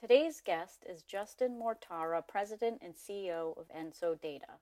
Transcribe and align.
Today's 0.00 0.40
guest 0.40 0.86
is 0.88 1.02
Justin 1.02 1.60
Mortara, 1.60 2.26
President 2.26 2.80
and 2.80 2.94
CEO 2.94 3.54
of 3.58 3.68
Enso 3.68 4.18
Data. 4.18 4.54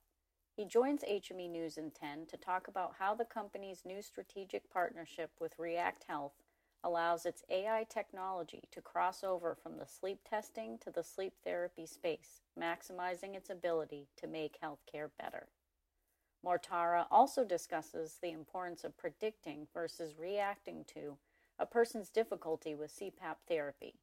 He 0.57 0.65
joins 0.65 1.05
HME 1.05 1.49
News 1.49 1.79
in 1.79 1.93
10 1.93 2.27
to 2.27 2.37
talk 2.37 2.67
about 2.67 2.95
how 2.99 3.15
the 3.15 3.25
company's 3.25 3.85
new 3.87 4.03
strategic 4.03 4.69
partnership 4.69 5.31
with 5.39 5.57
React 5.57 6.07
Health 6.09 6.33
allows 6.83 7.25
its 7.25 7.45
AI 7.49 7.87
technology 7.89 8.65
to 8.73 8.81
cross 8.81 9.23
over 9.23 9.55
from 9.55 9.77
the 9.77 9.87
sleep 9.87 10.19
testing 10.29 10.77
to 10.79 10.91
the 10.91 11.05
sleep 11.05 11.35
therapy 11.45 11.87
space, 11.87 12.41
maximizing 12.61 13.37
its 13.37 13.49
ability 13.49 14.09
to 14.17 14.27
make 14.27 14.59
healthcare 14.61 15.11
better. 15.21 15.47
Mortara 16.45 17.07
also 17.13 17.45
discusses 17.45 18.19
the 18.21 18.33
importance 18.33 18.83
of 18.83 18.99
predicting 18.99 19.69
versus 19.73 20.19
reacting 20.19 20.85
to 20.95 21.17
a 21.61 21.67
person's 21.67 22.11
difficulty 22.11 22.75
with 22.75 22.91
CPAP 22.91 23.37
therapy. 23.47 23.95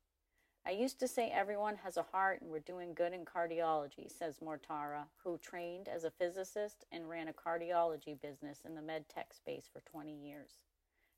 I 0.67 0.71
used 0.71 0.99
to 1.01 1.07
say 1.07 1.29
everyone 1.29 1.75
has 1.83 1.95
a 1.95 2.01
heart 2.01 2.41
and 2.41 2.49
we're 2.49 2.59
doing 2.59 2.95
good 2.95 3.13
in 3.13 3.23
cardiology, 3.23 4.09
says 4.09 4.39
Mortara, 4.43 5.05
who 5.23 5.37
trained 5.37 5.87
as 5.87 6.03
a 6.03 6.09
physicist 6.09 6.85
and 6.91 7.07
ran 7.07 7.27
a 7.27 7.33
cardiology 7.33 8.19
business 8.19 8.61
in 8.65 8.73
the 8.73 8.81
med 8.81 9.07
tech 9.07 9.31
space 9.31 9.69
for 9.71 9.81
20 9.81 10.11
years. 10.11 10.63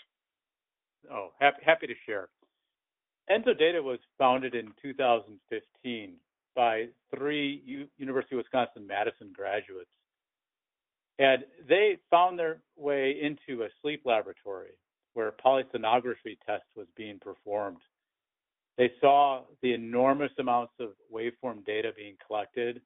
Oh, 1.11 1.31
happy, 1.39 1.61
happy 1.65 1.87
to 1.87 1.93
share. 2.05 2.29
Enso 3.29 3.57
Data 3.57 3.81
was 3.81 3.99
founded 4.17 4.55
in 4.55 4.71
2015 4.81 6.13
by 6.55 6.85
three 7.13 7.61
U- 7.65 7.87
University 7.97 8.35
of 8.35 8.39
Wisconsin 8.39 8.87
Madison 8.87 9.33
graduates. 9.35 9.91
And 11.19 11.43
they 11.67 11.97
found 12.09 12.39
their 12.39 12.61
way 12.75 13.15
into 13.21 13.63
a 13.63 13.69
sleep 13.81 14.01
laboratory 14.05 14.71
where 15.13 15.31
polysomnography 15.31 16.37
test 16.45 16.63
was 16.75 16.87
being 16.97 17.19
performed. 17.19 17.81
They 18.77 18.91
saw 18.99 19.43
the 19.61 19.73
enormous 19.73 20.31
amounts 20.39 20.73
of 20.79 20.89
waveform 21.13 21.63
data 21.65 21.91
being 21.95 22.15
collected, 22.25 22.81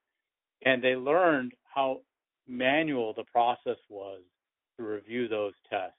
and 0.65 0.83
they 0.83 0.95
learned 0.95 1.53
how 1.63 2.01
manual 2.47 3.13
the 3.13 3.23
process 3.23 3.77
was 3.89 4.21
to 4.77 4.83
review 4.83 5.29
those 5.29 5.53
tests, 5.69 5.97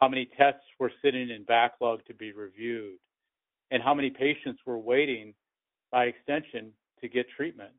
how 0.00 0.08
many 0.08 0.28
tests 0.36 0.64
were 0.78 0.92
sitting 1.02 1.30
in 1.30 1.44
backlog 1.44 2.04
to 2.06 2.14
be 2.14 2.32
reviewed, 2.32 2.98
and 3.70 3.82
how 3.82 3.94
many 3.94 4.10
patients 4.10 4.60
were 4.66 4.78
waiting 4.78 5.32
by 5.90 6.04
extension 6.04 6.72
to 7.00 7.08
get 7.08 7.26
treatment. 7.34 7.72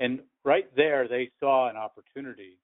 And 0.00 0.20
right 0.44 0.66
there, 0.74 1.06
they 1.06 1.30
saw 1.38 1.68
an 1.68 1.76
opportunity 1.76 2.58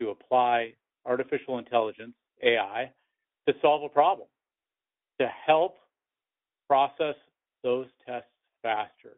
to 0.00 0.10
apply 0.10 0.72
artificial 1.06 1.58
intelligence, 1.58 2.14
AI, 2.42 2.90
to 3.46 3.54
solve 3.62 3.82
a 3.82 3.88
problem, 3.88 4.28
to 5.20 5.26
help 5.46 5.76
process 6.68 7.14
those 7.62 7.86
tests 8.06 8.28
faster, 8.62 9.16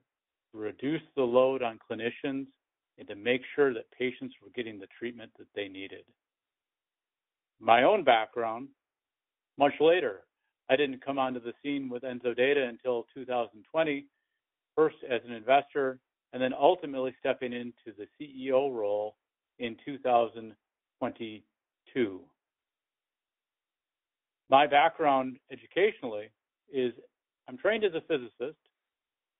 to 0.53 0.59
reduce 0.59 1.03
the 1.17 1.23
load 1.23 1.63
on 1.63 1.79
clinicians, 1.91 2.47
and 2.99 3.09
to 3.09 3.15
make 3.15 3.41
sure 3.55 3.73
that 3.73 3.91
patients 3.99 4.35
were 4.43 4.51
getting 4.55 4.79
the 4.79 4.87
treatment 4.99 5.31
that 5.39 5.49
they 5.55 5.69
needed. 5.69 6.05
My 7.59 7.83
own 7.83 8.05
background, 8.05 8.69
much 9.59 9.73
later, 9.81 10.21
I 10.71 10.77
didn't 10.77 11.05
come 11.05 11.19
onto 11.19 11.41
the 11.41 11.53
scene 11.63 11.89
with 11.89 12.03
Enso 12.03 12.37
Data 12.37 12.65
until 12.67 13.07
2020, 13.15 14.07
first 14.77 14.97
as 15.09 15.21
an 15.27 15.33
investor, 15.33 15.99
and 16.33 16.41
then 16.41 16.53
ultimately 16.55 17.15
stepping 17.19 17.53
into 17.53 17.97
the 17.99 18.07
CEO 18.19 18.73
role 18.73 19.17
in 19.59 19.77
2022. 21.01 22.21
My 24.51 24.67
background 24.67 25.39
educationally 25.51 26.31
is 26.73 26.93
I'm 27.49 27.57
trained 27.57 27.85
as 27.85 27.95
a 27.95 28.03
physicist, 28.03 28.59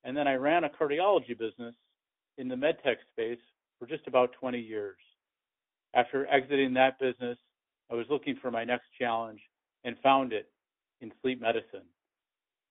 and 0.05 0.17
then 0.17 0.27
I 0.27 0.35
ran 0.35 0.65
a 0.65 0.71
cardiology 0.71 1.39
business 1.39 1.75
in 2.39 2.49
the 2.49 2.55
medtech 2.55 2.97
space 3.13 3.39
for 3.79 3.87
just 3.87 4.07
about 4.07 4.33
20 4.41 4.59
years. 4.59 4.97
After 5.95 6.27
exiting 6.29 6.75
that 6.75 6.99
business, 6.99 7.39
I 7.91 7.95
was 7.95 8.07
looking 8.09 8.37
for 8.41 8.51
my 8.51 8.65
next 8.65 8.87
challenge 8.99 9.41
and 9.85 9.97
found 10.03 10.33
it 10.33 10.49
in 11.01 11.13
sleep 11.21 11.41
medicine. 11.41 11.87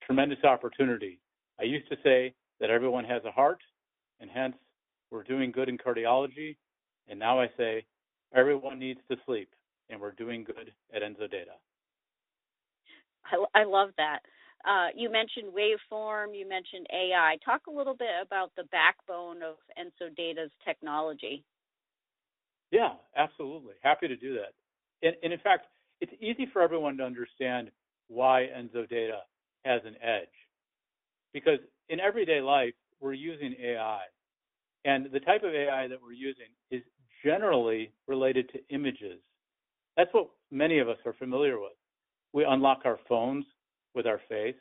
Tremendous 0.04 0.44
opportunity. 0.44 1.20
I 1.60 1.64
used 1.64 1.90
to 1.90 1.98
say 2.04 2.34
that 2.60 2.70
everyone 2.70 3.04
has 3.06 3.24
a 3.26 3.32
heart, 3.32 3.60
and 4.20 4.30
hence 4.30 4.56
we're 5.12 5.24
doing 5.24 5.52
good 5.52 5.70
in 5.70 5.78
cardiology. 5.78 6.58
And 7.08 7.20
now 7.20 7.40
I 7.40 7.50
say 7.58 7.86
everyone 8.34 8.80
needs 8.80 9.00
to 9.10 9.18
sleep, 9.26 9.50
and 9.90 10.00
we're 10.00 10.12
doing 10.12 10.44
good 10.44 10.72
at 10.94 11.02
Enso 11.02 11.30
Data. 11.30 11.54
I, 13.26 13.62
I 13.62 13.64
love 13.64 13.90
that. 13.98 14.20
Uh, 14.66 14.88
you 14.96 15.10
mentioned 15.10 15.54
waveform, 15.54 16.38
you 16.38 16.48
mentioned 16.48 16.86
AI. 16.92 17.38
Talk 17.46 17.62
a 17.68 17.72
little 17.72 17.96
bit 17.96 18.10
about 18.22 18.52
the 18.58 18.66
backbone 18.66 19.38
of 19.42 19.56
Enso 19.80 20.14
Data's 20.16 20.52
technology. 20.66 21.44
Yeah, 22.72 22.94
absolutely. 23.16 23.74
Happy 23.82 24.08
to 24.08 24.18
do 24.18 24.34
that. 24.36 24.54
And, 25.02 25.16
and 25.24 25.34
in 25.34 25.40
fact, 25.40 25.68
it's 26.02 26.12
easy 26.20 26.48
for 26.52 26.62
everyone 26.62 26.98
to 26.98 27.04
understand 27.04 27.72
why 28.08 28.48
Enso 28.56 28.88
Data 28.90 29.22
has 29.64 29.82
an 29.86 29.96
edge. 30.02 30.28
Because 31.34 31.60
in 31.90 32.00
everyday 32.00 32.42
life, 32.42 32.74
we're 33.00 33.14
using 33.14 33.56
AI. 33.62 34.02
And 34.86 35.08
the 35.12 35.20
type 35.20 35.44
of 35.44 35.54
AI 35.54 35.88
that 35.88 36.00
we're 36.02 36.14
using 36.14 36.48
is 36.72 36.82
generally 37.24 37.92
related 38.08 38.50
to 38.50 38.60
images. 38.74 39.20
That's 39.98 40.14
what 40.14 40.30
many 40.52 40.80
of 40.80 40.90
us 40.90 40.98
are 41.06 41.14
familiar 41.14 41.60
with. 41.60 41.74
We 42.34 42.46
unlock 42.46 42.82
our 42.86 43.00
phones 43.08 43.46
with 43.96 44.06
our 44.06 44.22
face. 44.30 44.56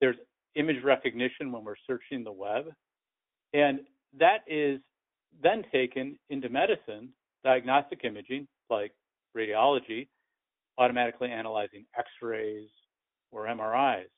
There's 0.00 0.16
image 0.54 0.82
recognition 0.82 1.52
when 1.52 1.64
we're 1.64 1.76
searching 1.86 2.24
the 2.24 2.32
web. 2.32 2.66
And 3.54 3.80
that 4.18 4.38
is 4.46 4.80
then 5.42 5.64
taken 5.72 6.18
into 6.30 6.48
medicine, 6.48 7.10
diagnostic 7.44 8.04
imaging 8.04 8.46
like 8.68 8.92
radiology, 9.36 10.08
automatically 10.78 11.30
analyzing 11.30 11.86
x-rays 11.98 12.68
or 13.30 13.46
MRIs. 13.46 14.08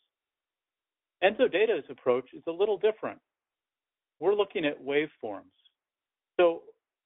Enso 1.22 1.50
Data's 1.50 1.84
approach 1.88 2.26
is 2.34 2.42
a 2.46 2.52
little 2.52 2.78
different. 2.78 3.18
We're 4.20 4.34
looking 4.34 4.64
at 4.64 4.82
waveforms. 4.82 5.42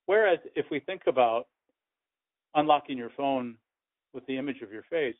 Whereas 0.08 0.38
if 0.56 0.64
we 0.70 0.80
think 0.80 1.02
about 1.06 1.48
unlocking 2.54 2.96
your 2.96 3.10
phone 3.14 3.56
with 4.14 4.24
the 4.24 4.38
image 4.38 4.62
of 4.62 4.72
your 4.72 4.84
face, 4.84 5.18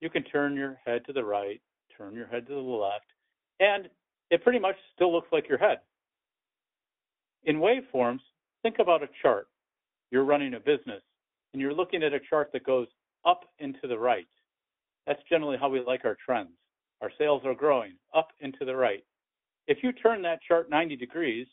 you 0.00 0.08
can 0.08 0.22
turn 0.24 0.56
your 0.56 0.80
head 0.86 1.04
to 1.04 1.12
the 1.12 1.22
right, 1.22 1.60
turn 1.98 2.14
your 2.14 2.26
head 2.28 2.46
to 2.46 2.54
the 2.54 2.58
left, 2.58 3.04
and 3.60 3.90
it 4.30 4.42
pretty 4.42 4.58
much 4.58 4.76
still 4.94 5.12
looks 5.12 5.28
like 5.32 5.50
your 5.50 5.58
head. 5.58 5.80
In 7.44 7.58
waveforms, 7.58 8.20
think 8.62 8.76
about 8.78 9.02
a 9.02 9.08
chart. 9.20 9.48
You're 10.10 10.24
running 10.24 10.54
a 10.54 10.60
business 10.60 11.02
and 11.52 11.60
you're 11.60 11.74
looking 11.74 12.02
at 12.02 12.14
a 12.14 12.20
chart 12.30 12.52
that 12.54 12.64
goes 12.64 12.86
up 13.26 13.44
and 13.60 13.76
to 13.82 13.86
the 13.86 13.98
right. 13.98 14.26
That's 15.06 15.20
generally 15.28 15.58
how 15.60 15.68
we 15.68 15.84
like 15.86 16.06
our 16.06 16.16
trends. 16.24 16.56
Our 17.02 17.10
sales 17.18 17.42
are 17.44 17.54
growing 17.54 17.96
up 18.14 18.28
and 18.40 18.56
to 18.58 18.64
the 18.64 18.76
right. 18.76 19.04
If 19.66 19.82
you 19.82 19.92
turn 19.92 20.22
that 20.22 20.40
chart 20.48 20.70
90 20.70 20.96
degrees, 20.96 21.46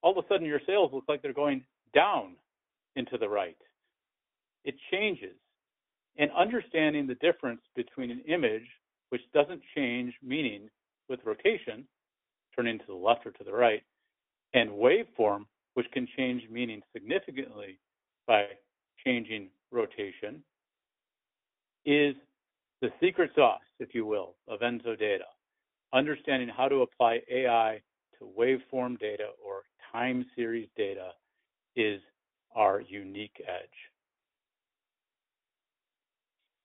all 0.00 0.18
of 0.18 0.24
a 0.24 0.26
sudden 0.28 0.46
your 0.46 0.62
sales 0.66 0.92
look 0.94 1.04
like 1.08 1.20
they're 1.20 1.34
going 1.34 1.62
down 1.94 2.36
into 2.96 3.18
the 3.18 3.28
right. 3.28 3.56
It 4.64 4.74
changes. 4.90 5.36
And 6.18 6.30
understanding 6.32 7.06
the 7.06 7.14
difference 7.16 7.62
between 7.74 8.10
an 8.10 8.22
image 8.28 8.66
which 9.08 9.22
doesn't 9.34 9.62
change 9.74 10.14
meaning 10.22 10.68
with 11.08 11.20
rotation, 11.24 11.86
turning 12.54 12.78
to 12.78 12.84
the 12.86 12.94
left 12.94 13.26
or 13.26 13.30
to 13.32 13.44
the 13.44 13.52
right, 13.52 13.82
and 14.54 14.70
waveform, 14.70 15.46
which 15.74 15.90
can 15.92 16.06
change 16.16 16.42
meaning 16.50 16.82
significantly 16.92 17.78
by 18.26 18.46
changing 19.04 19.48
rotation, 19.70 20.42
is 21.84 22.14
the 22.80 22.90
secret 23.00 23.30
sauce, 23.34 23.60
if 23.78 23.94
you 23.94 24.04
will, 24.04 24.34
of 24.48 24.60
Enso 24.60 24.98
data. 24.98 25.24
Understanding 25.92 26.48
how 26.48 26.68
to 26.68 26.82
apply 26.82 27.20
AI 27.30 27.80
to 28.18 28.28
waveform 28.38 28.98
data 28.98 29.28
or 29.44 29.62
time 29.92 30.24
series 30.36 30.68
data 30.76 31.10
is 31.76 32.00
our 32.54 32.80
unique 32.80 33.40
edge. 33.46 33.70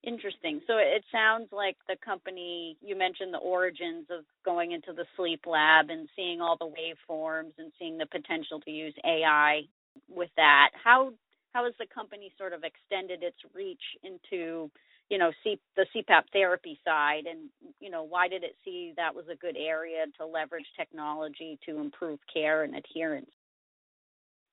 Interesting. 0.04 0.62
So 0.68 0.78
it 0.78 1.04
sounds 1.12 1.50
like 1.52 1.76
the 1.90 1.98
company, 2.04 2.78
you 2.82 2.96
mentioned 2.96 3.34
the 3.34 3.40
origins 3.40 4.06
of 4.10 4.24
going 4.46 4.72
into 4.72 4.94
the 4.94 5.06
sleep 5.18 5.42
lab 5.46 5.90
and 5.90 6.08
seeing 6.16 6.40
all 6.40 6.56
the 6.58 6.68
waveforms 6.72 7.52
and 7.58 7.74
seeing 7.78 7.98
the 7.98 8.06
potential 8.06 8.62
to 8.62 8.72
use 8.72 8.94
AI 9.06 9.64
with 10.10 10.30
that. 10.38 10.70
How 10.82 11.12
how 11.54 11.66
has 11.66 11.74
the 11.80 11.88
company 11.94 12.32
sort 12.38 12.54
of 12.54 12.64
extended 12.64 13.24
its 13.24 13.38
reach 13.56 13.82
into, 14.04 14.70
you 15.10 15.18
know, 15.18 15.32
C, 15.44 15.60
the 15.76 15.88
CPAP 15.96 16.24
therapy 16.32 16.80
side 16.86 17.26
and, 17.26 17.50
you 17.80 17.90
know, 17.90 18.04
why 18.04 18.28
did 18.28 18.44
it 18.44 18.56
see 18.64 18.94
that 18.96 19.16
was 19.16 19.26
a 19.32 19.36
good 19.36 19.58
area 19.58 20.06
to 20.20 20.26
leverage 20.26 20.68
technology 20.78 21.60
to 21.66 21.80
improve 21.80 22.20
care 22.32 22.64
and 22.64 22.76
adherence? 22.76 23.32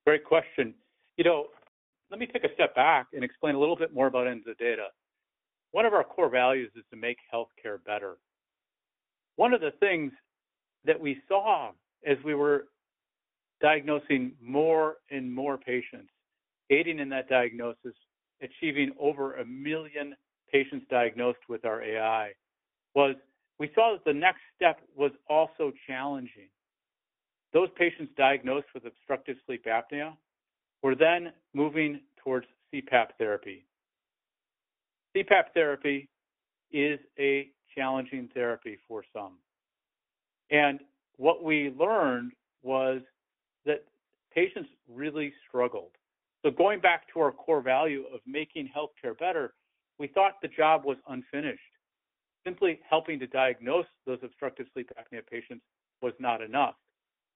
Great 0.07 0.25
question. 0.25 0.75
You 1.17 1.25
know, 1.25 1.47
let 2.11 2.21
me 2.21 2.27
take 2.27 2.45
a 2.45 2.53
step 2.55 2.75
back 2.75 3.09
and 3.13 3.25
explain 3.25 3.55
a 3.55 3.59
little 3.59 3.77
bit 3.77 3.95
more 3.95 4.07
about 4.07 4.27
Enso 4.27 4.57
Data. 4.59 4.89
One 5.73 5.87
of 5.87 5.95
our 5.95 6.05
core 6.05 6.29
values 6.29 6.71
is 6.77 6.85
to 6.91 6.97
make 6.97 7.19
healthcare 7.33 7.83
better. 7.85 8.17
One 9.37 9.53
of 9.53 9.61
the 9.61 9.73
things 9.81 10.13
that 10.85 11.01
we 11.01 11.21
saw 11.27 11.73
as 12.07 12.19
we 12.25 12.35
were 12.35 12.67
diagnosing 13.61 14.33
more 14.43 14.99
and 15.11 15.33
more 15.33 15.57
patients, 15.57 16.11
aiding 16.71 16.99
in 16.99 17.09
that 17.09 17.29
diagnosis, 17.29 17.95
achieving 18.43 18.93
over 19.01 19.37
a 19.37 19.45
million 19.47 20.15
patients 20.53 20.87
diagnosed 20.91 21.39
with 21.49 21.65
our 21.65 21.83
AI, 21.83 22.33
was 22.95 23.17
we 23.59 23.71
saw 23.75 23.93
that 23.93 24.05
the 24.05 24.17
next 24.17 24.41
step 24.55 24.81
was 24.95 25.13
also 25.29 25.73
challenging. 25.87 26.49
Those 27.55 27.69
patients 27.79 28.13
diagnosed 28.19 28.67
with 28.75 28.85
obstructive 28.85 29.37
sleep 29.47 29.65
apnea 29.65 30.15
were 30.83 30.97
then 30.97 31.33
moving 31.55 32.01
towards 32.23 32.47
CPAP 32.73 33.11
therapy. 33.17 33.65
CPAP 35.17 35.45
therapy 35.55 36.09
is 36.73 36.99
a 37.19 37.49
challenging 37.75 38.29
therapy 38.35 38.77
for 38.89 39.05
some. 39.13 39.39
And 40.51 40.81
what 41.17 41.45
we 41.45 41.73
learned 41.79 42.33
was 42.65 43.01
that 43.65 43.85
patients 44.35 44.69
really 44.93 45.33
struggled. 45.49 45.93
So 46.45 46.51
going 46.51 46.81
back 46.81 47.03
to 47.15 47.21
our 47.21 47.31
core 47.31 47.63
value 47.63 48.05
of 48.13 48.21
making 48.27 48.69
healthcare 48.77 49.17
better, 49.17 49.55
we 50.01 50.09
thought 50.09 50.35
the 50.43 50.49
job 50.49 50.85
was 50.85 50.97
unfinished. 51.09 51.61
Simply 52.45 52.81
helping 52.91 53.21
to 53.21 53.29
diagnose 53.29 53.87
those 54.07 54.19
obstructive 54.25 54.67
sleep 54.75 54.91
apnea 54.99 55.25
patients 55.25 55.63
was 56.03 56.13
not 56.19 56.43
enough. 56.43 56.75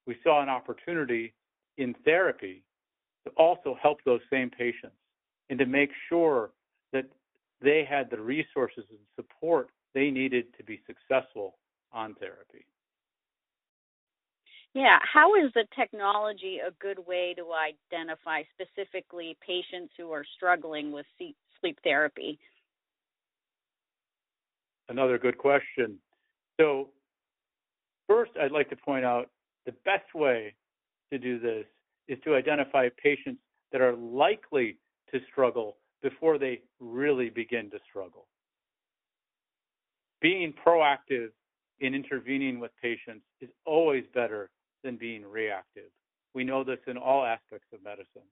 We 0.09 0.17
saw 0.25 0.43
an 0.43 0.49
opportunity 0.49 1.35
in 1.77 1.95
therapy 2.03 2.65
to 3.27 3.33
also 3.37 3.77
help 3.81 3.99
those 4.07 4.23
same 4.33 4.49
patients 4.49 4.97
and 5.51 5.59
to 5.59 5.67
make 5.67 5.91
sure 6.09 6.51
that 6.95 7.05
they 7.61 7.87
had 7.89 8.09
the 8.11 8.19
resources 8.19 8.85
and 8.89 8.99
support 9.17 9.69
they 9.95 10.11
needed 10.11 10.47
to 10.57 10.65
be 10.65 10.81
successful 10.87 11.59
on 11.93 12.15
therapy. 12.15 12.65
Yeah, 14.73 14.99
how 15.03 15.35
is 15.35 15.53
the 15.55 15.65
technology 15.79 16.59
a 16.67 16.71
good 16.81 17.07
way 17.07 17.35
to 17.37 17.49
identify 17.53 18.45
specifically 18.55 19.37
patients 19.47 19.93
who 19.99 20.11
are 20.13 20.25
struggling 20.37 20.91
with 20.91 21.05
sleep 21.19 21.79
therapy? 21.85 22.39
Another 24.89 25.19
good 25.19 25.37
question. 25.37 25.99
So, 26.59 26.89
first, 28.07 28.31
I'd 28.41 28.53
like 28.53 28.71
to 28.71 28.77
point 28.77 29.05
out 29.05 29.29
the 29.67 29.73
best 29.85 30.15
way 30.15 30.55
to 31.13 31.19
do 31.19 31.39
this 31.39 31.65
is 32.09 32.19
to 32.25 32.35
identify 32.35 32.89
patients 33.03 33.41
that 33.73 33.81
are 33.81 33.95
likely 33.95 34.79
to 35.13 35.21
struggle 35.31 35.77
before 36.03 36.39
they 36.39 36.61
really 36.81 37.29
begin 37.29 37.71
to 37.71 37.79
struggle. 37.89 38.27
Being 40.21 40.55
proactive 40.67 41.29
in 41.81 41.95
intervening 41.95 42.59
with 42.59 42.71
patients 42.83 43.25
is 43.41 43.51
always 43.65 44.05
better 44.15 44.51
than 44.83 44.97
being 44.97 45.25
reactive. 45.25 45.91
We 46.35 46.45
know 46.45 46.65
this 46.65 46.79
in 46.87 46.97
all 46.97 47.25
aspects 47.25 47.67
of 47.73 47.83
medicine. 47.83 48.29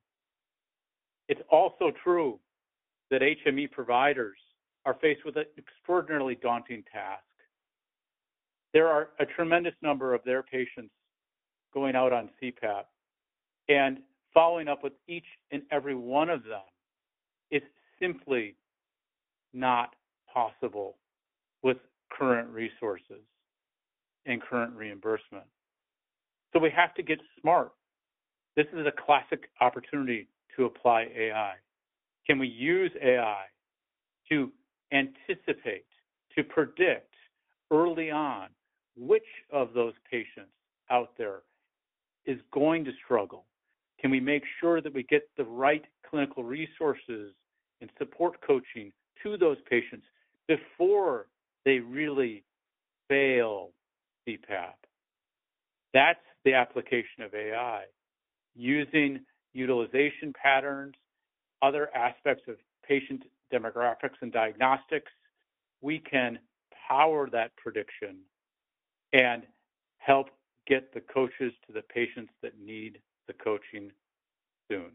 It's 1.28 1.40
also 1.50 1.92
true 2.02 2.38
that 3.10 3.20
HME 3.22 3.70
providers 3.70 4.38
are 4.84 4.94
faced 5.00 5.24
with 5.24 5.36
an 5.36 5.44
extraordinarily 5.58 6.36
daunting 6.36 6.84
task. 6.92 7.22
There 8.72 8.88
are 8.88 9.10
a 9.18 9.26
tremendous 9.26 9.74
number 9.82 10.14
of 10.14 10.22
their 10.24 10.42
patients 10.42 10.92
going 11.72 11.94
out 11.94 12.12
on 12.12 12.30
CPAP, 12.42 12.84
and 13.68 13.98
following 14.32 14.68
up 14.68 14.82
with 14.82 14.92
each 15.08 15.26
and 15.50 15.62
every 15.70 15.94
one 15.94 16.28
of 16.28 16.42
them 16.44 16.60
is 17.50 17.62
simply 18.00 18.54
not 19.52 19.94
possible 20.32 20.96
with 21.62 21.78
current 22.10 22.48
resources 22.48 23.22
and 24.26 24.42
current 24.42 24.74
reimbursement. 24.74 25.44
So 26.52 26.58
we 26.58 26.70
have 26.70 26.94
to 26.94 27.02
get 27.02 27.18
smart. 27.40 27.72
This 28.56 28.66
is 28.72 28.86
a 28.86 28.92
classic 28.92 29.50
opportunity 29.60 30.28
to 30.56 30.64
apply 30.64 31.08
AI. 31.16 31.54
Can 32.26 32.38
we 32.38 32.48
use 32.48 32.90
AI 33.02 33.44
to 34.30 34.50
anticipate, 34.92 35.86
to 36.36 36.42
predict 36.42 37.14
early 37.70 38.10
on 38.10 38.48
which 38.96 39.22
of 39.52 39.72
those 39.74 39.92
patients 40.10 40.52
out 40.90 41.10
there 41.18 41.42
is 42.26 42.38
going 42.52 42.84
to 42.84 42.92
struggle? 43.04 43.44
Can 44.00 44.10
we 44.10 44.20
make 44.20 44.42
sure 44.60 44.80
that 44.80 44.92
we 44.92 45.02
get 45.04 45.28
the 45.36 45.44
right 45.44 45.84
clinical 46.08 46.44
resources 46.44 47.32
and 47.80 47.90
support 47.98 48.40
coaching 48.46 48.92
to 49.22 49.36
those 49.36 49.56
patients 49.68 50.06
before 50.46 51.26
they 51.64 51.78
really 51.78 52.44
fail 53.08 53.70
CPAP? 54.26 54.74
That's 55.94 56.20
the 56.44 56.54
application 56.54 57.22
of 57.22 57.34
AI. 57.34 57.84
Using 58.54 59.20
utilization 59.54 60.32
patterns, 60.40 60.94
other 61.62 61.88
aspects 61.94 62.44
of 62.48 62.56
patient 62.86 63.22
demographics 63.52 64.20
and 64.20 64.32
diagnostics, 64.32 65.10
we 65.80 65.98
can 65.98 66.38
power 66.88 67.28
that 67.30 67.56
prediction 67.56 68.18
and 69.12 69.42
help 69.98 70.28
get 70.66 70.92
the 70.94 71.00
coaches 71.00 71.52
to 71.66 71.72
the 71.72 71.82
patients 71.82 72.32
that 72.42 72.58
need 72.58 72.98
the 73.26 73.32
coaching 73.32 73.90
soon. 74.68 74.90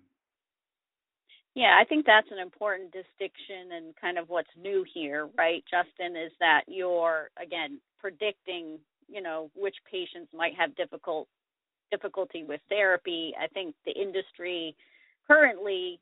Yeah, 1.53 1.77
I 1.79 1.83
think 1.83 2.05
that's 2.05 2.31
an 2.31 2.39
important 2.39 2.93
distinction 2.93 3.73
and 3.75 3.93
kind 3.99 4.17
of 4.17 4.29
what's 4.29 4.49
new 4.57 4.85
here, 4.93 5.29
right, 5.37 5.63
Justin, 5.69 6.15
is 6.15 6.31
that 6.39 6.61
you're 6.67 7.29
again 7.41 7.79
predicting, 7.99 8.79
you 9.09 9.21
know, 9.21 9.51
which 9.55 9.75
patients 9.89 10.31
might 10.33 10.53
have 10.57 10.75
difficult 10.75 11.27
difficulty 11.91 12.45
with 12.45 12.61
therapy. 12.69 13.33
I 13.37 13.47
think 13.47 13.75
the 13.85 13.91
industry 13.91 14.75
currently 15.27 15.99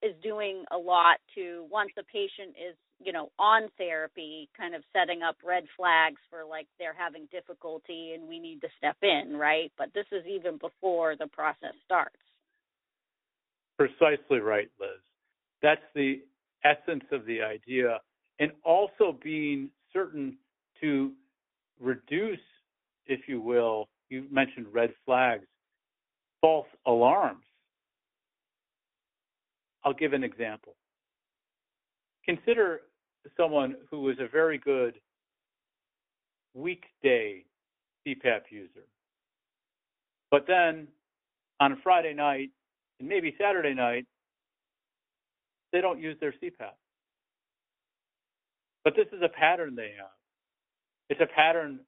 is 0.00 0.14
doing 0.22 0.64
a 0.70 0.78
lot 0.78 1.16
to 1.34 1.66
once 1.70 1.90
a 1.98 2.04
patient 2.04 2.54
is 2.54 2.76
you 3.04 3.12
know 3.12 3.30
on 3.38 3.68
therapy 3.78 4.48
kind 4.56 4.74
of 4.74 4.82
setting 4.92 5.22
up 5.22 5.36
red 5.44 5.64
flags 5.76 6.20
for 6.30 6.44
like 6.44 6.66
they're 6.78 6.96
having 6.96 7.28
difficulty 7.30 8.12
and 8.14 8.28
we 8.28 8.38
need 8.38 8.60
to 8.60 8.68
step 8.78 8.96
in 9.02 9.36
right? 9.36 9.70
But 9.76 9.92
this 9.94 10.06
is 10.12 10.24
even 10.26 10.58
before 10.58 11.16
the 11.16 11.26
process 11.26 11.74
starts. 11.84 12.16
Precisely 13.78 14.38
right 14.38 14.70
liz. 14.80 15.00
That's 15.62 15.82
the 15.94 16.22
essence 16.64 17.04
of 17.12 17.26
the 17.26 17.42
idea 17.42 18.00
and 18.38 18.50
also 18.64 19.18
being 19.22 19.70
certain 19.92 20.36
to 20.80 21.12
reduce 21.80 22.38
if 23.06 23.28
you 23.28 23.40
will 23.40 23.88
you 24.08 24.26
mentioned 24.30 24.66
red 24.72 24.90
flags 25.04 25.44
false 26.44 26.66
alarms. 26.86 27.44
I'll 29.82 29.94
give 29.94 30.12
an 30.12 30.22
example. 30.22 30.74
Consider 32.26 32.82
someone 33.36 33.76
who 33.90 34.00
was 34.00 34.16
a 34.20 34.28
very 34.28 34.58
good 34.58 34.94
weekday 36.54 37.44
CPAP 38.06 38.42
user. 38.50 38.86
But 40.30 40.46
then 40.46 40.88
on 41.60 41.72
a 41.72 41.76
Friday 41.82 42.14
night 42.14 42.50
and 43.00 43.08
maybe 43.08 43.34
Saturday 43.40 43.74
night, 43.74 44.06
they 45.72 45.80
don't 45.80 46.00
use 46.00 46.16
their 46.20 46.32
CPAP. 46.32 46.74
But 48.84 48.94
this 48.96 49.06
is 49.12 49.22
a 49.24 49.28
pattern 49.28 49.74
they 49.74 49.92
have. 49.98 50.10
it's 51.10 51.20
a 51.20 51.26
pattern 51.34 51.80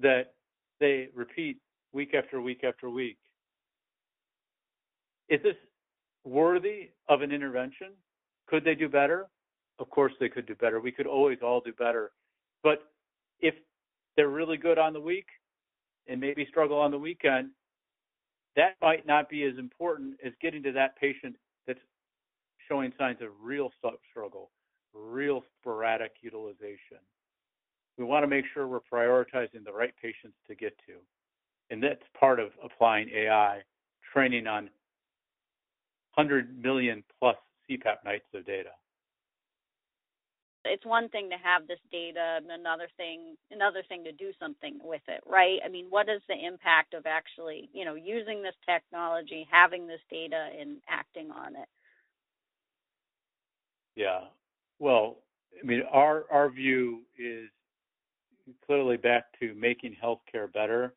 that 0.00 0.34
they 0.80 1.08
repeat 1.14 1.58
week 1.92 2.14
after 2.14 2.40
week 2.40 2.64
after 2.64 2.90
week. 2.90 3.18
Is 5.28 5.40
this 5.42 5.56
worthy 6.24 6.90
of 7.08 7.22
an 7.22 7.32
intervention? 7.32 7.92
Could 8.48 8.64
they 8.64 8.74
do 8.74 8.88
better? 8.88 9.28
Of 9.78 9.90
course, 9.90 10.12
they 10.20 10.28
could 10.28 10.46
do 10.46 10.54
better. 10.54 10.80
We 10.80 10.92
could 10.92 11.06
always 11.06 11.38
all 11.42 11.60
do 11.60 11.72
better. 11.72 12.12
But 12.62 12.84
if 13.40 13.54
they're 14.16 14.28
really 14.28 14.56
good 14.56 14.78
on 14.78 14.92
the 14.92 15.00
week 15.00 15.26
and 16.06 16.20
maybe 16.20 16.46
struggle 16.48 16.78
on 16.78 16.90
the 16.90 16.98
weekend, 16.98 17.50
that 18.56 18.76
might 18.80 19.06
not 19.06 19.28
be 19.28 19.42
as 19.44 19.58
important 19.58 20.14
as 20.24 20.32
getting 20.40 20.62
to 20.62 20.72
that 20.72 20.96
patient 20.96 21.36
that's 21.66 21.80
showing 22.68 22.92
signs 22.96 23.20
of 23.20 23.30
real 23.42 23.70
struggle, 24.10 24.50
real 24.94 25.42
sporadic 25.60 26.12
utilization. 26.20 27.02
We 27.98 28.04
want 28.04 28.22
to 28.22 28.28
make 28.28 28.44
sure 28.52 28.68
we're 28.68 28.80
prioritizing 28.80 29.64
the 29.64 29.72
right 29.72 29.92
patients 30.00 30.36
to 30.46 30.54
get 30.54 30.76
to. 30.86 30.94
And 31.70 31.82
that's 31.82 32.02
part 32.18 32.38
of 32.38 32.50
applying 32.62 33.08
AI, 33.10 33.62
training 34.12 34.46
on 34.46 34.64
100 36.14 36.62
million 36.62 37.02
plus 37.18 37.36
CPAP 37.68 38.04
nights 38.04 38.26
of 38.34 38.46
data 38.46 38.70
it's 40.72 40.86
one 40.86 41.08
thing 41.08 41.30
to 41.30 41.36
have 41.36 41.66
this 41.66 41.78
data 41.90 42.38
and 42.38 42.50
another 42.50 42.88
thing 42.96 43.36
another 43.50 43.82
thing 43.88 44.04
to 44.04 44.12
do 44.12 44.32
something 44.38 44.78
with 44.82 45.02
it 45.08 45.20
right? 45.26 45.58
I 45.64 45.68
mean 45.68 45.86
what 45.90 46.08
is 46.08 46.22
the 46.28 46.46
impact 46.46 46.94
of 46.94 47.06
actually 47.06 47.68
you 47.72 47.84
know 47.84 47.94
using 47.94 48.42
this 48.42 48.54
technology 48.66 49.46
having 49.50 49.86
this 49.86 50.00
data 50.10 50.48
and 50.58 50.78
acting 50.88 51.30
on 51.30 51.56
it? 51.56 51.68
Yeah. 53.96 54.20
Well 54.78 55.18
i 55.62 55.66
mean 55.66 55.82
our 55.92 56.24
our 56.30 56.50
view 56.50 57.02
is 57.18 57.48
clearly 58.66 58.96
back 58.96 59.24
to 59.40 59.54
making 59.54 59.96
healthcare 60.02 60.52
better. 60.52 60.94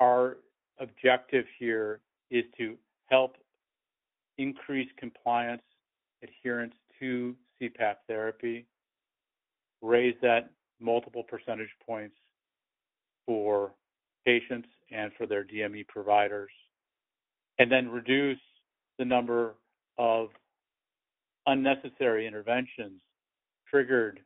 Our 0.00 0.38
objective 0.80 1.46
here 1.58 2.00
is 2.30 2.44
to 2.58 2.76
help 3.06 3.36
increase 4.38 4.88
compliance 4.98 5.62
adherence 6.22 6.74
to 7.00 7.34
CPAP 7.62 7.94
therapy, 8.08 8.66
raise 9.80 10.16
that 10.22 10.50
multiple 10.80 11.22
percentage 11.22 11.70
points 11.86 12.16
for 13.26 13.72
patients 14.24 14.68
and 14.90 15.12
for 15.16 15.26
their 15.26 15.44
DME 15.44 15.86
providers, 15.88 16.50
and 17.58 17.70
then 17.70 17.88
reduce 17.88 18.40
the 18.98 19.04
number 19.04 19.54
of 19.98 20.28
unnecessary 21.46 22.26
interventions 22.26 23.00
triggered 23.68 24.20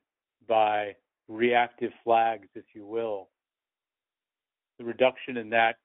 by 0.48 0.94
reactive 1.28 1.92
flags, 2.04 2.48
if 2.54 2.64
you 2.74 2.86
will. 2.86 3.28
The 4.78 4.84
reduction 4.84 5.36
in 5.36 5.50
that 5.50 5.76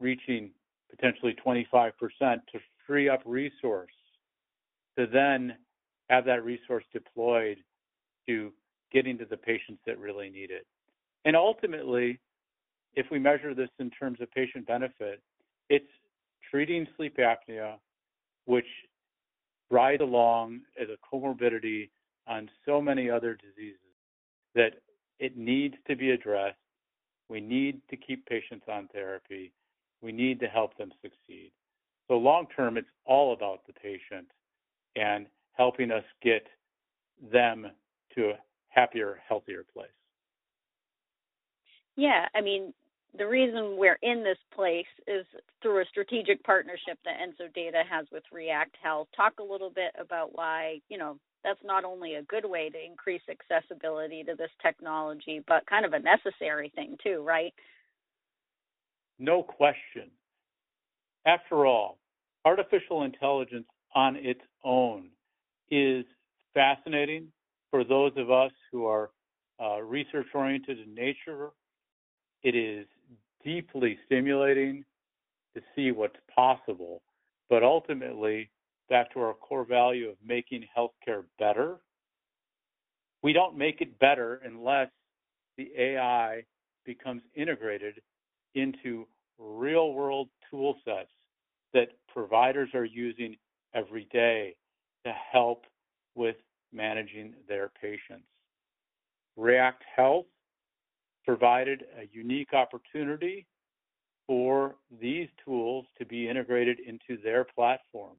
reaching 0.00 0.50
potentially 0.90 1.34
25% 1.44 1.92
to 2.20 2.58
free 2.86 3.08
up 3.08 3.20
resource 3.24 3.92
to 4.98 5.06
then 5.06 5.54
have 6.08 6.24
that 6.26 6.44
resource 6.44 6.84
deployed 6.92 7.58
to 8.28 8.52
getting 8.92 9.18
to 9.18 9.24
the 9.24 9.36
patients 9.36 9.80
that 9.86 9.98
really 9.98 10.30
need 10.30 10.50
it. 10.50 10.66
And 11.24 11.34
ultimately, 11.36 12.20
if 12.94 13.06
we 13.10 13.18
measure 13.18 13.54
this 13.54 13.68
in 13.78 13.90
terms 13.90 14.20
of 14.20 14.30
patient 14.30 14.66
benefit, 14.66 15.20
it's 15.68 15.84
treating 16.50 16.86
sleep 16.96 17.16
apnea, 17.18 17.74
which 18.44 18.66
ride 19.70 20.00
along 20.00 20.60
as 20.80 20.88
a 20.88 21.14
comorbidity 21.14 21.90
on 22.28 22.48
so 22.64 22.80
many 22.80 23.10
other 23.10 23.34
diseases 23.34 23.78
that 24.54 24.74
it 25.18 25.36
needs 25.36 25.74
to 25.88 25.96
be 25.96 26.10
addressed. 26.10 26.56
We 27.28 27.40
need 27.40 27.80
to 27.90 27.96
keep 27.96 28.24
patients 28.26 28.66
on 28.68 28.88
therapy. 28.92 29.52
We 30.00 30.12
need 30.12 30.38
to 30.40 30.46
help 30.46 30.76
them 30.78 30.92
succeed. 31.02 31.50
So 32.08 32.14
long 32.14 32.46
term, 32.56 32.76
it's 32.76 32.86
all 33.04 33.32
about 33.32 33.66
the 33.66 33.72
patient 33.72 34.28
and 34.94 35.26
helping 35.56 35.90
us 35.90 36.04
get 36.22 36.46
them 37.32 37.66
to 38.14 38.30
a 38.30 38.38
happier, 38.68 39.20
healthier 39.26 39.64
place. 39.72 39.88
Yeah, 41.96 42.26
I 42.34 42.42
mean, 42.42 42.74
the 43.16 43.26
reason 43.26 43.76
we're 43.78 43.98
in 44.02 44.22
this 44.22 44.38
place 44.54 44.86
is 45.06 45.24
through 45.62 45.80
a 45.80 45.86
strategic 45.86 46.42
partnership 46.44 46.98
that 47.04 47.16
Enso 47.18 47.52
Data 47.54 47.82
has 47.90 48.06
with 48.12 48.22
React 48.30 48.76
Health. 48.82 49.08
Talk 49.16 49.34
a 49.40 49.42
little 49.42 49.70
bit 49.70 49.92
about 49.98 50.36
why, 50.36 50.80
you 50.88 50.98
know, 50.98 51.18
that's 51.42 51.60
not 51.64 51.84
only 51.84 52.14
a 52.14 52.22
good 52.22 52.44
way 52.44 52.68
to 52.68 52.84
increase 52.84 53.22
accessibility 53.30 54.22
to 54.24 54.34
this 54.34 54.50
technology, 54.60 55.42
but 55.46 55.66
kind 55.66 55.86
of 55.86 55.92
a 55.92 55.98
necessary 55.98 56.70
thing 56.74 56.96
too, 57.02 57.22
right? 57.26 57.54
No 59.18 59.42
question. 59.42 60.10
After 61.24 61.64
all, 61.64 61.98
artificial 62.44 63.04
intelligence 63.04 63.66
on 63.94 64.16
its 64.16 64.40
own 64.64 65.08
is 65.70 66.04
fascinating 66.54 67.28
for 67.70 67.84
those 67.84 68.12
of 68.16 68.30
us 68.30 68.52
who 68.70 68.86
are 68.86 69.10
uh, 69.60 69.80
research 69.80 70.26
oriented 70.34 70.78
in 70.80 70.94
nature. 70.94 71.50
It 72.42 72.54
is 72.54 72.86
deeply 73.44 73.98
stimulating 74.06 74.84
to 75.54 75.62
see 75.74 75.90
what's 75.90 76.16
possible, 76.34 77.02
but 77.48 77.62
ultimately, 77.62 78.50
back 78.88 79.12
to 79.12 79.20
our 79.20 79.34
core 79.34 79.64
value 79.64 80.08
of 80.08 80.16
making 80.24 80.64
healthcare 80.76 81.24
better, 81.38 81.76
we 83.22 83.32
don't 83.32 83.56
make 83.56 83.80
it 83.80 83.98
better 83.98 84.40
unless 84.44 84.88
the 85.56 85.70
AI 85.76 86.44
becomes 86.84 87.22
integrated 87.34 88.00
into 88.54 89.06
real 89.38 89.92
world 89.92 90.28
tool 90.50 90.76
sets 90.84 91.10
that 91.74 91.88
providers 92.12 92.68
are 92.74 92.84
using 92.84 93.36
every 93.74 94.06
day 94.12 94.54
to 95.06 95.14
help 95.32 95.64
with 96.16 96.36
managing 96.72 97.32
their 97.48 97.70
patients. 97.80 98.26
React 99.36 99.84
Health 99.96 100.26
provided 101.24 101.84
a 101.98 102.08
unique 102.12 102.52
opportunity 102.52 103.46
for 104.26 104.74
these 105.00 105.28
tools 105.44 105.86
to 105.98 106.04
be 106.04 106.28
integrated 106.28 106.78
into 106.80 107.22
their 107.22 107.44
platform. 107.44 108.16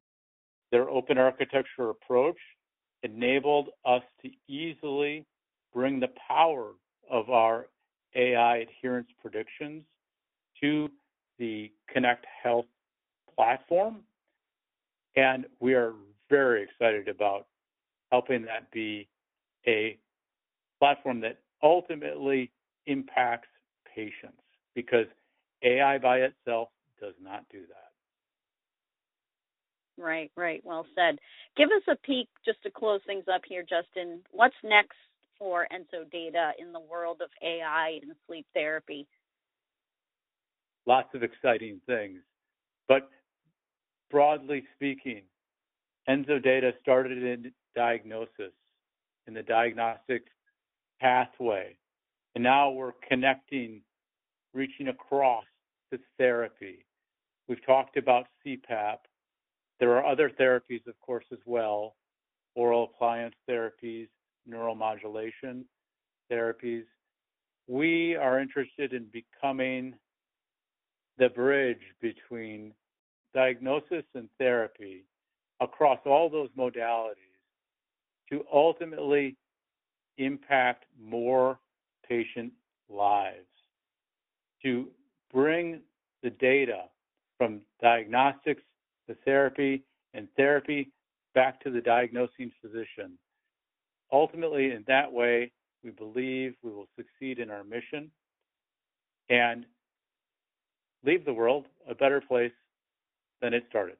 Their 0.72 0.88
open 0.88 1.18
architecture 1.18 1.90
approach 1.90 2.38
enabled 3.02 3.68
us 3.84 4.02
to 4.22 4.30
easily 4.48 5.26
bring 5.74 6.00
the 6.00 6.08
power 6.26 6.72
of 7.10 7.28
our 7.28 7.66
AI 8.14 8.58
adherence 8.58 9.08
predictions 9.20 9.82
to 10.62 10.88
the 11.38 11.70
Connect 11.92 12.24
Health 12.42 12.66
platform. 13.34 13.98
And 15.16 15.46
we 15.60 15.74
are 15.74 15.92
very 16.28 16.62
excited 16.62 17.08
about 17.08 17.46
helping 18.10 18.42
that 18.42 18.70
be 18.70 19.08
a 19.66 19.98
platform 20.78 21.20
that 21.20 21.38
ultimately 21.62 22.50
impacts 22.86 23.48
patients 23.94 24.42
because 24.74 25.06
AI 25.62 25.98
by 25.98 26.18
itself 26.18 26.68
does 27.00 27.14
not 27.22 27.44
do 27.50 27.60
that. 27.60 27.88
Right, 30.02 30.30
right. 30.36 30.62
Well 30.64 30.86
said. 30.94 31.18
Give 31.56 31.68
us 31.70 31.82
a 31.90 31.96
peek 32.06 32.28
just 32.44 32.62
to 32.62 32.70
close 32.70 33.00
things 33.06 33.24
up 33.32 33.42
here, 33.48 33.62
Justin. 33.62 34.20
What's 34.30 34.54
next 34.62 34.96
for 35.38 35.66
Enso 35.72 36.08
Data 36.10 36.52
in 36.58 36.72
the 36.72 36.80
world 36.80 37.20
of 37.22 37.30
AI 37.42 37.98
and 38.02 38.12
sleep 38.26 38.46
therapy? 38.54 39.08
Lots 40.86 41.08
of 41.14 41.22
exciting 41.24 41.80
things. 41.86 42.20
But 42.86 43.10
broadly 44.10 44.64
speaking, 44.76 45.22
Enso 46.08 46.42
data 46.42 46.72
started 46.80 47.22
in 47.22 47.52
diagnosis, 47.76 48.52
in 49.26 49.34
the 49.34 49.42
diagnostic 49.42 50.22
pathway. 51.00 51.76
And 52.34 52.42
now 52.42 52.70
we're 52.70 52.92
connecting, 53.08 53.82
reaching 54.54 54.88
across 54.88 55.44
to 55.92 55.98
therapy. 56.16 56.86
We've 57.46 57.64
talked 57.64 57.96
about 57.98 58.26
CPAP. 58.44 58.98
There 59.80 59.96
are 59.96 60.06
other 60.06 60.30
therapies, 60.30 60.86
of 60.86 60.98
course, 61.00 61.26
as 61.32 61.38
well 61.44 61.94
oral 62.54 62.84
appliance 62.84 63.36
therapies, 63.48 64.08
neuromodulation 64.50 65.64
therapies. 66.32 66.84
We 67.68 68.16
are 68.16 68.40
interested 68.40 68.94
in 68.94 69.06
becoming 69.12 69.94
the 71.18 71.28
bridge 71.28 71.82
between 72.00 72.72
diagnosis 73.34 74.04
and 74.14 74.28
therapy 74.38 75.04
across 75.60 75.98
all 76.06 76.28
those 76.28 76.50
modalities 76.56 77.14
to 78.30 78.44
ultimately 78.52 79.36
impact 80.18 80.84
more 81.00 81.58
patient 82.06 82.52
lives, 82.88 83.46
to 84.62 84.88
bring 85.32 85.80
the 86.22 86.30
data 86.30 86.84
from 87.36 87.60
diagnostics 87.80 88.62
to 89.08 89.14
therapy 89.24 89.84
and 90.14 90.28
therapy 90.36 90.90
back 91.34 91.60
to 91.60 91.70
the 91.70 91.80
diagnosing 91.80 92.50
physician. 92.60 93.18
Ultimately, 94.12 94.72
in 94.72 94.84
that 94.88 95.12
way, 95.12 95.52
we 95.84 95.90
believe 95.90 96.54
we 96.62 96.70
will 96.70 96.88
succeed 96.96 97.38
in 97.38 97.50
our 97.50 97.62
mission 97.62 98.10
and 99.30 99.64
leave 101.04 101.24
the 101.24 101.32
world 101.32 101.66
a 101.88 101.94
better 101.94 102.20
place 102.20 102.52
than 103.40 103.54
it 103.54 103.64
started. 103.68 103.96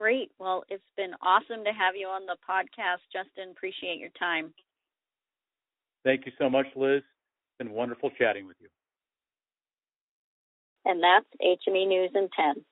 Great. 0.00 0.30
Well, 0.38 0.64
it's 0.70 0.82
been 0.96 1.12
awesome 1.20 1.62
to 1.64 1.72
have 1.72 1.94
you 1.94 2.06
on 2.06 2.22
the 2.24 2.36
podcast, 2.48 3.04
Justin. 3.12 3.50
Appreciate 3.50 3.98
your 3.98 4.08
time. 4.18 4.54
Thank 6.04 6.24
you 6.24 6.32
so 6.38 6.48
much, 6.48 6.66
Liz. 6.74 7.02
It's 7.02 7.58
been 7.58 7.72
wonderful 7.72 8.10
chatting 8.18 8.46
with 8.46 8.56
you. 8.60 8.68
And 10.86 11.02
that's 11.02 11.26
HME 11.42 11.86
News 11.86 12.10
in 12.14 12.30
10. 12.34 12.64